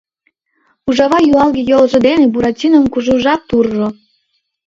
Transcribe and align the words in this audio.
Ужава 0.87 1.17
юалге 1.33 1.61
йолжо 1.69 1.97
дене 2.07 2.25
Буратином 2.33 2.85
кужу 2.93 3.15
жап 3.23 3.41
туржо. 3.49 3.87